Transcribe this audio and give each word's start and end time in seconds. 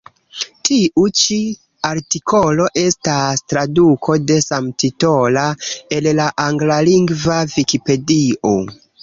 Tiu 0.67 1.01
ĉi 1.23 1.35
artikolo 1.89 2.65
estas 2.83 3.43
traduko 3.53 4.17
de 4.31 4.39
samtitola 4.47 5.45
el 5.99 6.11
la 6.23 6.27
anglalingva 6.47 7.39
Vikipedio. 7.55 8.57